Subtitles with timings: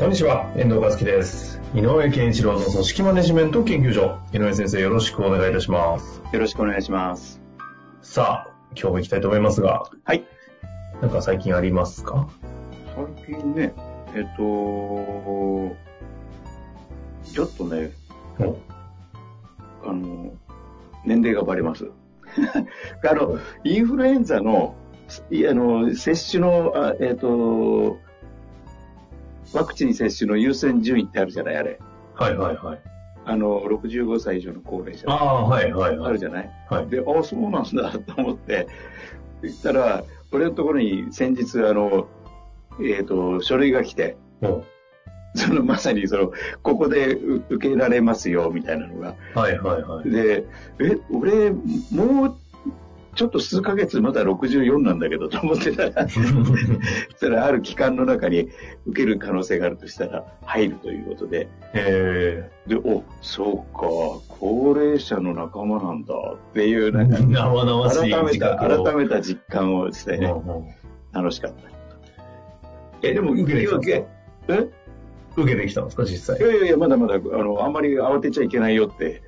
[0.00, 1.60] こんにちは、遠藤和樹です。
[1.74, 4.18] 井上健一郎の組織マネジメント研究所。
[4.32, 6.22] 井上先生、よろしくお願いいたします。
[6.32, 7.42] よろしくお願いします。
[8.00, 10.24] さあ、今日も行きたいと思いますが、はい。
[11.02, 12.30] なんか最近ありますか？
[13.26, 13.74] 最近ね、
[14.14, 15.76] えっと、
[17.30, 17.92] ちょっとね、
[18.38, 18.56] お
[19.86, 20.32] あの、
[21.04, 21.90] 年齢がバレます。
[23.06, 24.76] あの、インフルエンザの、
[25.30, 27.98] いあの、接種の、あえっと、
[29.52, 31.78] ワクチン接種の優先順位ってあるじゃない、あれ。
[32.14, 32.80] はいはいはい。
[33.24, 35.10] あの、65歳以上の高齢者。
[35.10, 36.08] ああ、はいはいはい。
[36.08, 36.50] あるじゃない？
[36.68, 36.86] はい。
[36.88, 38.66] で、ああ、そうなんだと思って、
[39.42, 42.08] 言ったら、俺のところに先日、あの、
[42.82, 44.64] えっ、と、書類が来て、お
[45.34, 49.14] そのまさにその、ここでう受けられますよ、みたいなのが。
[49.34, 50.10] はいはいはい。
[50.10, 50.44] で、
[50.80, 51.50] え、俺、
[51.92, 52.36] もう、
[53.20, 56.24] ちょっと数ヶ月まだ64なんだけど、と思ってたら、 そし
[57.20, 58.48] たらある期間の中に
[58.86, 63.80] 受ける可能性があるとしたら、入るということで、えで、お、そうか、
[64.40, 70.64] 高齢者の仲間なんだっていう、なんかー、、生々しい改めた、改めた実感をしてね、うんうん
[71.12, 71.56] 楽しかった。
[73.02, 74.06] え、でも受けてきたんですか？
[74.48, 74.68] え？
[75.36, 76.38] 受けてきたんですか、実際？
[76.38, 79.20] いやいやいや、まだまだ、あの、あんまり慌てちゃいけないよって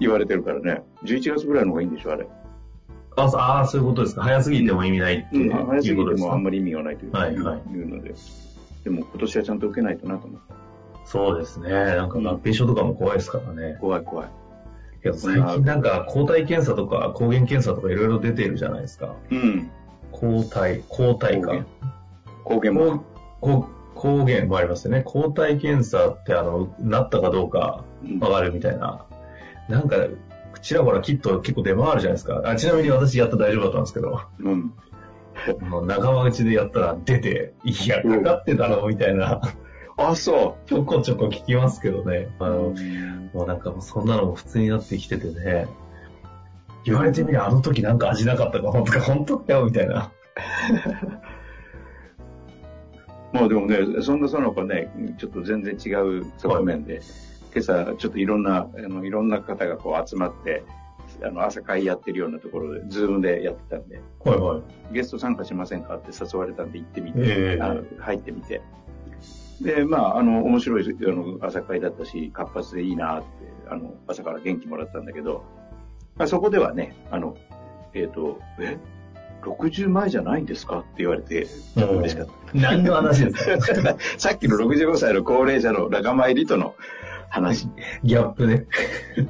[0.00, 0.82] 言われてるからね。
[1.04, 2.26] 11月ぐらいの方がいいんでしょ、あれ。
[3.16, 4.22] あそあー、そういうことですか。
[4.22, 6.24] 早すぎても意味ないってうん、いう早すぎことですか？
[6.24, 6.42] てもあん。
[6.42, 8.14] まり意味がないというはいはいいうので。
[8.84, 10.54] でも今年はちゃんと受けないとなと思った。
[11.06, 11.70] そうですね。
[11.70, 13.76] なんか合併症とかも怖いですからね。
[13.80, 14.28] 怖い怖い。
[15.02, 19.14] けど最近なんか抗体検査とか抗原検査とかいろいろ出てるじゃないですか。
[19.30, 19.70] うん。
[20.12, 21.64] 抗体、抗体か。
[22.44, 23.04] 抗原も。
[23.40, 25.02] 抗抗原もありますよね。
[25.04, 29.04] 抗体検査ってあの、なったかどうかうんわかるみたいな。
[29.68, 29.96] なんか、
[30.60, 32.42] ちらほらキット結構出回るじゃないですか。
[32.44, 34.72] あちなみに私やったら大丈夫だったんですけど、うん。
[35.86, 39.40] 仲間内でやったら出て、いや、かかってたろみたいな、
[39.96, 42.28] あ、そちょこちょこ聞きますけどね。
[42.38, 42.50] あう。
[42.50, 42.74] の、
[43.32, 45.68] もうなんかもうそんなのも普通になってきててね、
[46.84, 50.12] 言われてみりゃあの時なんか味なかったか、本当か、本当かよ、みたいな。
[53.32, 55.90] まあでもね、そんなその子ね、ちょっと全然違
[56.20, 57.00] う側面で、
[57.54, 60.64] 今朝ちょっといろんな、あの、いろんな方がこう集まって、
[61.22, 64.58] あの、朝会やってるようなところで、ズームでやってたんで、はいは
[64.90, 64.94] い。
[64.94, 68.60] ゲスト参加しませんかって誘われたんで行ってみて、ええあの入ってみて。
[69.60, 73.26] で、まあ、あの、面白いあの朝会だったし、活発でいいなって、
[73.70, 75.44] あの、朝から元気もらったんだけど、
[76.16, 77.36] まあ、そこではね、あの、
[77.94, 78.76] えっ、と、え
[79.42, 82.32] ?60 前じゃないんですかって言われて、嬉しかった。
[82.54, 83.44] 何の話です
[83.82, 83.96] か？
[84.18, 86.74] さっきの65歳の高齢者の仲間入りとの
[87.34, 87.68] 話。
[88.04, 88.66] ギャップね。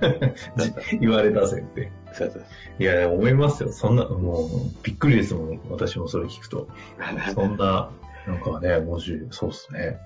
[1.01, 1.91] 言われたせって。
[2.13, 2.45] そうそう
[2.79, 3.73] いや、思いますよ。
[3.73, 4.49] そんな、もう、
[4.83, 5.61] びっくりですもん。
[5.71, 6.69] 私もそれ聞くと。
[7.35, 7.91] そんな、
[8.27, 9.99] なんかね、もし、そうっすね。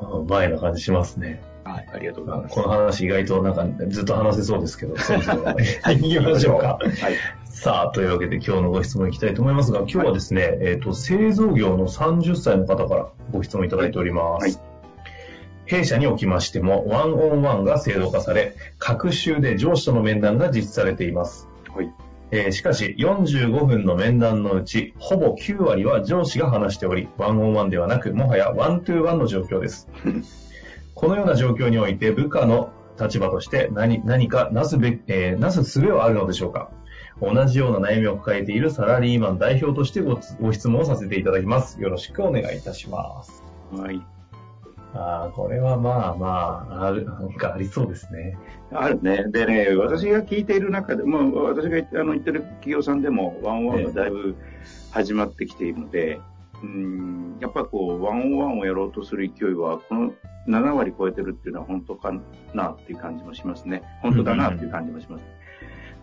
[0.00, 1.42] あ前な感じしますね。
[1.64, 2.54] はい、ありがとうございます。
[2.54, 6.78] この話意外となんかずっと話せそうですけど、そろそろ行きましょうか。
[6.78, 7.14] はい。
[7.44, 14.58] さあ、というわけで今日のご質問いきたいと思いますが、今日はですね、えっ、と、製造業の30歳の方からご質問いただいております。
[14.58, 14.67] はい
[15.68, 21.46] 弊社におきましても、ワンオンワンが制度化され、各週で上司との面談が実施されています。
[21.74, 21.92] はい。
[22.30, 29.88] えーしかし、45分の面談のうち、ほぼ9割は上司が話しており、ワンオンワンではなく、もはやワントゥーワンの状況です。
[30.94, 36.70] このような状況において、部下の立場として何何かなすべ、えーなす術はあるのでしょうか
[37.20, 41.80] 同じような悩みを抱えているサラリーマン代表としてごご質問をさせていただきます。
[41.80, 43.42] よろしくお願いいたします。
[43.70, 44.17] はい。
[44.98, 48.36] ああ、これはまあまあ、ある、なんかありそうですね。
[48.72, 49.24] あるね。
[49.28, 54.34] でね、私が聞いている中で、まあ、私があの言ってる企業さんでも、ワンオンワンがだいぶ
[54.90, 56.20] 始まってきているので、
[56.64, 60.12] うん、やっぱこう、ワンオンをやろうとする勢いは、この
[60.48, 62.12] 7割超えてるっていうのは本当か
[62.52, 63.82] なっていう感じもしますね。
[64.02, 65.24] 本当だなっていう感じもします。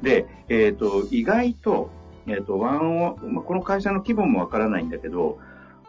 [0.01, 1.89] で、えっ、と、意外と、
[2.27, 5.39] えっ、と、ワンオン、まあ、この会社の規模もわからないんだけど、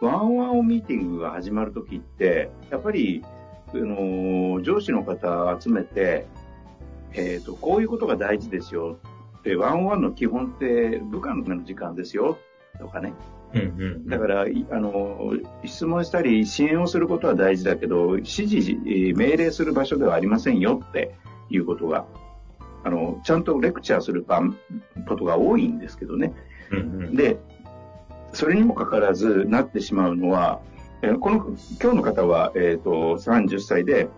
[0.00, 3.24] ワンワンミーティングが始まるときって、やっぱり、
[3.68, 6.26] あの上司の方集めて、
[7.14, 8.98] えっ、と、こういうことが大事ですよ。
[9.42, 12.38] で、ワンワンの基本って部下の時間ですよ。
[12.78, 13.14] とかね。
[13.54, 13.64] うんう
[13.98, 14.08] ん。
[14.08, 15.32] だから、いあの、
[15.64, 21.14] 質問したり支援をすることは大事だけど、指示、えー命令する場所ではありませんよって
[21.48, 22.06] いうことが、
[22.84, 24.42] あの、ちゃんとレクチャーする場
[25.08, 26.32] ことが多いんですけどね。
[26.70, 27.16] うんうん。
[27.16, 27.38] で、
[28.32, 30.60] それにもかかわらずなってしまうのは、
[31.02, 31.36] えーこの、
[31.80, 34.08] 今日の方は、えっ、と、30歳で、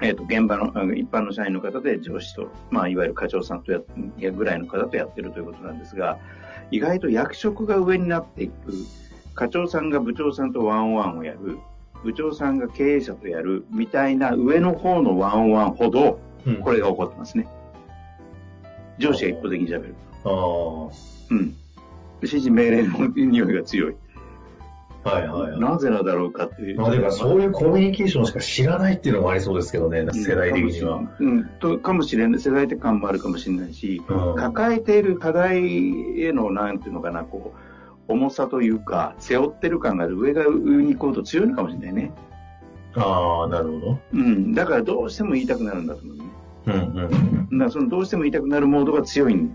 [0.00, 3.80] えっ、と、現場の、一般の社員の方で上司と、まあ、いわゆる課長さんとや、
[4.30, 6.18] ぐらいの方とやってるということなんですが、
[6.70, 8.72] 意外と役職が上になっていく、
[9.34, 11.58] 課長さんが部長さんとワンオンワンをやる、
[12.04, 17.46] 部長さんが経営者とやる、みたいな上の方のワンオンワンほど、うんこれが起こってますね。
[18.98, 19.94] 上司が一方的に喋る。
[20.24, 20.88] あ
[21.30, 21.54] うん。
[22.22, 23.96] 指示命令の匂いが強い。
[25.04, 25.10] あ。
[25.10, 25.60] はいはいはい。
[25.60, 26.80] なぜなんだろうかっていう。
[26.80, 31.00] まあ、でもそういうコミュニケーションしか知らないっていうのもありそうですけどね、世代的には。
[31.18, 32.40] うん、とかもしれない。
[32.40, 37.54] 世代的感もあるかもしれないし、うん抱えている課題への、なんていうのかな、こ
[38.08, 42.12] う、重さというか、背負ってる感が上が上に行こうと強いのかもしれないね。
[42.94, 43.98] ああ、なるほど。
[44.14, 44.54] うん。
[44.54, 46.24] だからどうしても言いたくなるんだと思うね。
[46.66, 46.72] うん
[47.50, 47.58] うん。
[47.58, 49.50] だからそのどうしても言いたくなるモードが強い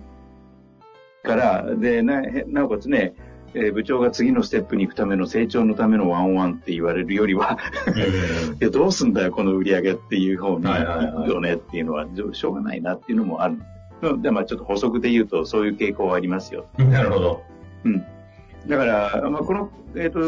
[1.24, 3.16] から、で、ななおかつね、
[3.56, 7.58] えー部長が次のステップに行くための成長のためのワンワンって言われるよりは、
[8.60, 13.56] いや、どうすんだよ、この売り上げっていう方に行くよねっていうのは、しょうがないなっていうのもある。
[14.02, 16.66] うんで、まあちょっと補足で言うと、そういう傾向はありますよ。
[16.78, 16.92] うん。
[16.92, 17.44] なるほど。
[17.86, 18.04] うん。
[18.68, 20.20] だから、まあこの、えっ、と、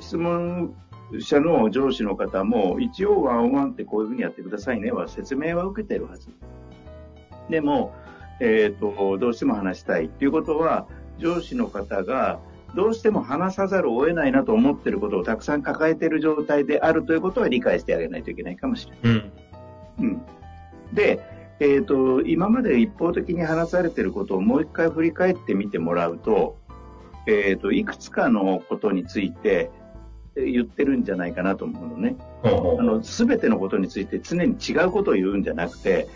[0.00, 0.74] 質問
[1.18, 6.28] 者の上司の方も、一応ワンワンってこういうふうにやってくださいねは説明は受けてるはず。
[7.48, 7.94] でも、
[8.40, 10.86] えっ、と、どうしても話したいっていうことは、
[11.18, 12.40] 上司の方が、
[12.74, 19.22] どうしても話さざるを得ないなと思っていることをたくさん抱えている状態であるということは理解してあげないといけないかもしれない。
[19.98, 20.06] うん。
[20.06, 20.22] うん。
[20.92, 21.20] で、
[21.60, 26.58] えっ、と、今まで一方的に話されていることをもう一回振り返ってみてもらうと、
[27.26, 29.70] えっ、と、いくつかのことについて
[30.36, 32.16] えー言ってるんじゃないかなと思うのね。
[32.42, 32.48] あ
[32.82, 36.08] の、すべてのことについて常に違うことを言うんじゃなくて、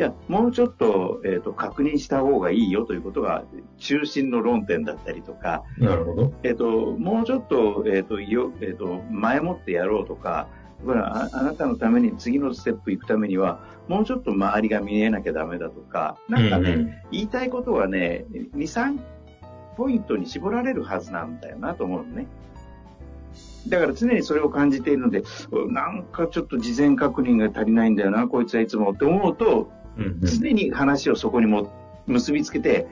[0.00, 3.44] いや、もうちょっと、えっ、と、確認した方がいいよということが
[3.76, 6.32] 中心の論点だったりとか、なるほど。
[6.42, 10.48] えっ、と、もうちょっと、えっ、と、よ、えっ、と、前もってやろうとか、
[10.86, 18.98] ほら、ああなたのために次のステップ行くためには、もうちょっと周りが見えなきゃダメだとか、なんかね、うんうん言いたいことはね、2、3
[19.76, 22.26] ポイントに絞られるはずなんだよなと思うのね。
[23.68, 25.22] だから常にそれを感じているので、
[25.68, 31.70] なんかちょっと事前確認が足りないんだよな、こいつはいつもって思うと、うんうん常に話をそこにも
[32.06, 32.86] 結びつけて、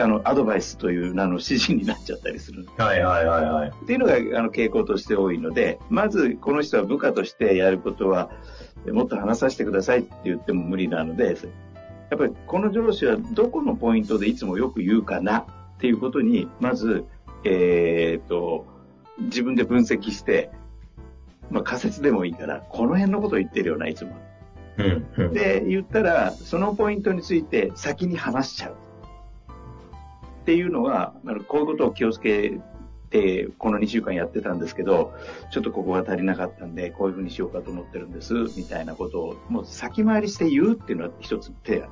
[0.00, 2.66] あの、アドバイスという名の指示になっちゃったりする。
[2.76, 3.68] はいはいはいはい。
[3.68, 8.30] っていうのがあの傾向として多いので、まずこの人は部下としてやることは、
[8.92, 11.36] もっと話させてくださいって言っても無理なので、
[12.10, 15.46] やっぱりこの上司はどこのポイントでいつもよく言うかなっ
[15.78, 17.04] ていうことに、まず、
[17.44, 18.66] えーっと、
[19.18, 20.50] 自分で分析して、
[21.50, 24.16] まあ仮説でもいいから、この辺のことを言ってるよな、いつも。
[25.32, 28.76] で、言ったら、そのポイントについて先に話しちゃう。
[30.42, 31.14] っていうのは、
[31.48, 32.60] こういうことを気をつけ
[33.10, 35.14] て、この2週間やってたんですけど、
[35.50, 41.88] ちょっとここが足りなかったんで、こういうふうにしようかと思ってるんです、みたいなことを、もう先回りして言うっていうのは一つ手や。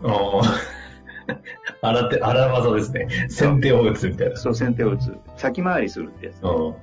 [1.82, 3.08] 荒手、 荒技ですね。
[3.28, 4.36] 先手を打つみたいな。
[4.36, 5.16] そう、先手を打つ。
[5.36, 6.50] 先回りするってやつ、ね。
[6.50, 6.74] うん。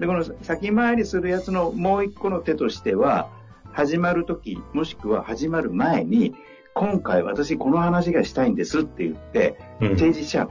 [0.00, 3.28] で、この先回りするやつのもう一個の手としては、
[3.72, 6.34] 始まるとき、もしくは始まる前に、
[6.74, 10.48] 今回私この話がしたいんですって言って、うん提示しちゃ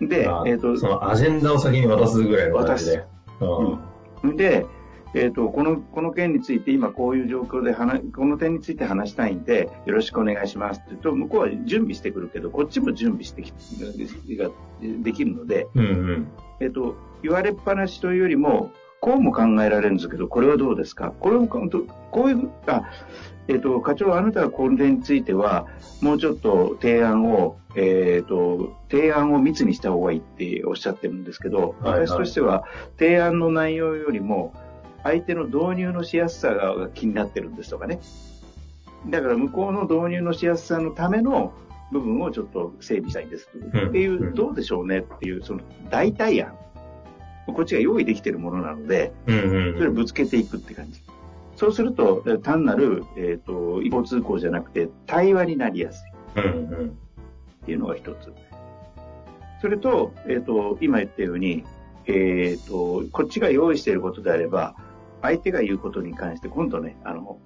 [0.00, 0.08] う。
[0.08, 3.04] であ、えっ、とそ、のアジェンダを先に渡すぐらいの感じで。
[3.40, 4.66] うんで、
[5.14, 13.52] えっ、と、この、この件について今こういう状況で話、この点について話したいんで、よろしくお願いしますって言うと、向こうは準備してくるけど、こっちも準備してき、
[14.36, 16.28] ができるので、うんうん。
[16.60, 18.72] えっ、と、言われっぱなしというよりも、
[19.06, 21.12] こうも考えられるんですけど、これはどうですか？
[21.20, 21.60] これもか、
[22.10, 22.90] こういう、あ、
[23.46, 25.68] えっ、と、課長、あなたはこれについては、
[26.02, 32.64] もうちょっと提案を、えっ、と、提案を密にした方がいいっておっしゃってるんですけど、はいはい私としては、
[32.98, 34.54] 提案の内容よりも、
[35.04, 38.00] 相手の導入のしやすさが気になってるんですとかね。
[39.08, 41.52] だから向こうの導入のしやすさのための
[41.92, 45.60] 部分をちょっと整備したいんですうんっていうう、どうでしょうねっていう、その
[45.90, 46.65] 代替案。
[47.52, 51.00] こっちが用意できているものなので、うんうんそれをぶつけていくって感じ。
[51.56, 56.04] そうすると、え単なる、えっ、と、一方通行じゃなくて、対話になりやす
[56.36, 56.88] いうんうん。
[56.88, 58.32] っていうのが一つ。
[59.62, 61.64] それと、えっ、と、今言ったように、
[62.06, 64.76] えっ、と、こっちが用意していることであれば、
[65.22, 67.38] 相手が言うことに関して、今度ね、あの、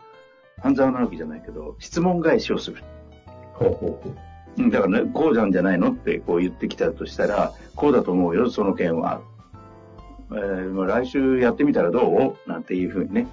[0.61, 2.83] 半沢直樹じゃないけど、質問返しをする。
[3.53, 4.71] ほうほうほう。
[4.71, 9.23] だからね、こうなんじゃないのってこう言ってきたとしたら、こうだと思うよ、その件は。
[10.33, 12.49] えーまあ来週やってみたらどう？
[12.49, 13.27] なんていうふうにね。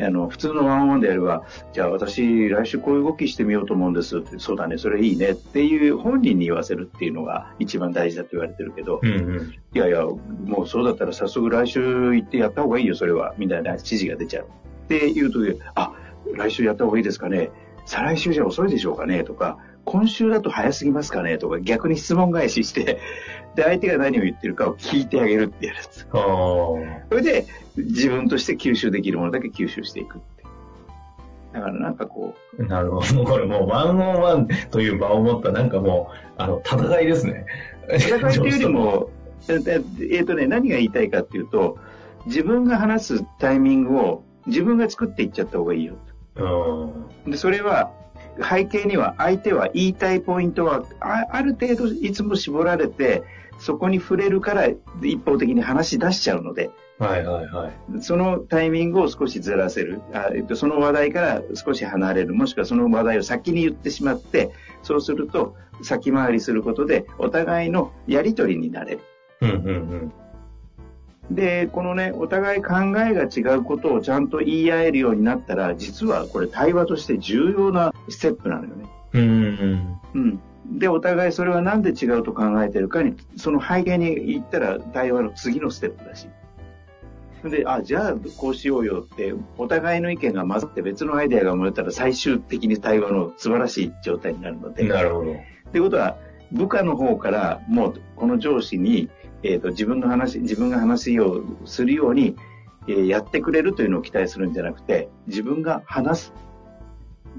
[0.00, 5.32] あの、普通のワンオンワンでやれば、じゃあ私来週こういう動きしてみようと思うんですって、そうだね、それいいね。
[5.32, 9.54] っていう本人に言わせるっていうのが一番大事だと言われてるけど、うんうん。
[9.72, 14.46] いやいや、もうそうだったら早速来週行ってやった方がいいよ、それは、みたいな指示が出ちゃう。
[14.46, 15.38] って言うと、
[15.76, 15.92] あ、
[16.34, 17.50] 来週やった方がいいですかね、
[17.86, 23.00] 再来週じゃ遅いでしょうかね、とか、今週だと早すぎますかね、とか、逆に質問返しして、
[23.54, 26.06] で、相手が何を言ってるかを聞いてあげるってやつ。
[26.10, 26.78] そ
[27.10, 30.44] れで、自分として吸収できるものだけ吸収していくって。
[31.52, 33.24] だからなんかこなるほど。
[33.24, 37.46] これもうワンオンワンという場を持ったなんかもう、あの、戦いですね。
[37.88, 39.10] う、戦いっていうよりも、
[39.48, 41.78] えっ、えーとね、何が言いたいかっていうと、
[42.26, 45.94] 自分が話すタイミングを自分が作っていっちゃった方がいいよ。
[46.36, 47.30] うん。
[47.30, 47.92] で、それは、
[48.42, 53.22] 背景には相手は言いたいポイントはあある程度いつも絞られて、
[53.58, 54.66] そこに触れるから
[55.02, 58.02] 一方的に話し出しちゃうので、はいはいはい。
[58.02, 60.00] そのタイミングを少しずらせる。
[60.12, 62.34] あえっと、その話題から少し離れる。
[62.34, 64.50] もしくはその話題を先に言ってしまって、
[64.82, 69.00] そうすると先回りすることでお互いのやりとりになれる。
[69.40, 70.12] うんうん
[71.30, 78.84] で、このね、お互い考えが違うことをちゃんと言い合えるようになったら、実はこれ対話として重要なステップなのよね。
[79.14, 79.22] うん。
[79.22, 80.78] うんうん。
[80.78, 86.28] で、お互いそれはなんで違うと考えてるかに、その背景に行ったら対話の次のステップだし。
[87.42, 94.74] で、あ、じゃあこうしようよって、お互いの意見が混ざって別のアイデアが生まれたら最終的に対話の素晴らしい状態になるのうん。
[94.74, 94.84] で。
[94.84, 95.32] なるほど。
[95.32, 95.36] っ
[95.72, 96.16] てことは、
[96.52, 99.10] 部下の方からもうこの上司に、
[99.44, 102.34] えー、と自分の話、自分が話をするように、
[102.88, 106.32] えーやってくれるというのを期待するんじゃなくて、自分が話す、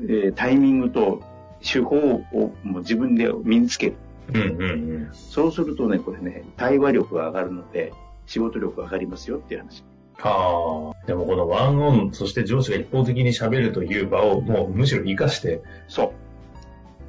[0.01, 1.21] えータイミングと
[1.61, 3.95] 手法をもう自分で身につける。
[4.33, 4.65] うんうんう
[5.09, 5.09] ん。
[5.13, 7.91] そうするとね、これね、対話力が上がるので、
[8.27, 9.83] 仕事力が上がりますよっていう話。
[10.17, 11.07] はあ。
[11.07, 16.11] でもこのワンオン、そして上司が一方的に喋るという場をもうむしろ活かして、そう。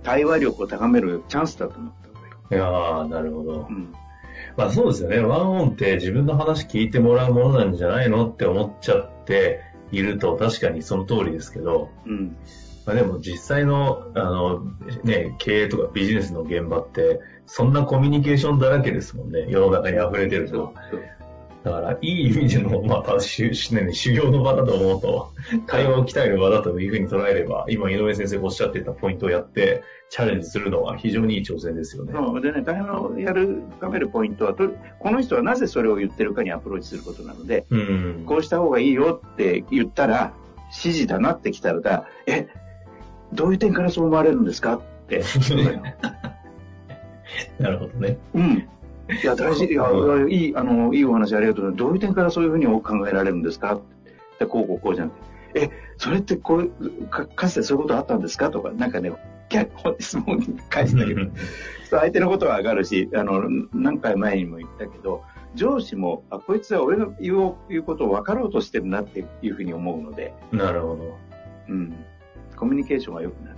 [0.02, 1.92] 対話力を高めるチャンスだと思っ
[2.48, 2.54] た。
[2.54, 3.72] いやー、なるほどう。
[3.72, 3.92] ん。
[4.56, 5.18] まあそうですよね。
[5.18, 9.60] ワンオンって自分の話聞いてもらうものなんじゃないのって思っちゃって
[9.92, 12.36] いると確かにその通りですけど、うん。
[12.86, 14.64] まあでも実際の、あの、
[15.02, 19.46] ね、経営とかビジネスの現場って、そんなコミュニケーションだらけですもんね。
[19.48, 20.72] 世の中に溢れてると。
[21.66, 25.32] だから、いい意味での、まあ、修ね修行の場だと思うと、
[25.66, 32.12] 会話を鍛える場だというふうに捉えれば、今、井上先生がおっしゃっていたポイントをやって、チャレンジするのは非常にいい挑戦ですよね。
[32.14, 34.68] そうでね、対話をやる、深めるポイントはと、
[35.00, 38.22] この人はなぜそれを言ってるかにアプローチすることなので、うん。
[38.26, 40.34] こうした方がいいよって言ったら、
[40.66, 42.46] 指示だなってきたら、え、
[43.32, 45.24] どういう点からそう思われるんですかって。
[47.58, 48.18] なるほどね。
[48.34, 48.68] うん。
[49.08, 49.84] いや、大事、いや、
[50.28, 51.78] いい、あの、いいお話ありがとうございます。
[51.78, 53.80] どういう点からそういうふうに考えられるんですか
[54.38, 55.16] でこうこうこうじゃなく
[55.54, 59.12] て、え、それってこうかかつてそういうことあったんですかとか、なんかね、
[59.48, 61.32] 逆質問に返してあげる。
[61.90, 65.22] 相手のことは上がるし、あの、何回前にも言ったけど、
[65.54, 71.16] 上司も、あ、こいつは俺の言う言うことを分かろうとしてるなっていうふうに思うので、なるほど。
[71.68, 71.94] うん。
[72.56, 73.56] コミュニケーションが良くなる。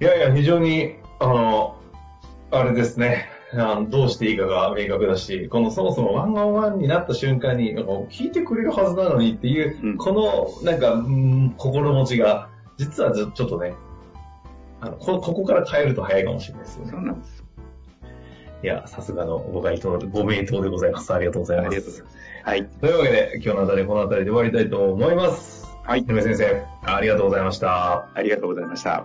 [0.00, 1.76] いやいや、非常に、あの、
[2.50, 3.31] あれですね。
[3.54, 13.74] あのどうしていいかが明確だし、このそもそもワンオンワンになった瞬間に、なんか聞いてくれるはずなのにっていう、うんこの、なんか、うん心持ちが、実はちょちょっとね、
[14.80, 16.90] あのこ、ここから変えると早いかもしれないですよね。
[16.92, 17.44] そうなんです。
[18.62, 21.12] いや、さすがのご回答で、ご名答でございます。
[21.12, 21.66] ありがとうございます。
[21.66, 22.18] ありがとうございます。
[22.44, 22.66] はい。
[22.66, 25.62] というわけで、今日のあたりこのあたりで終わりたいと思います。
[25.84, 28.08] はい井上先生、ありがとうございました。
[28.14, 29.04] ありがとうございました。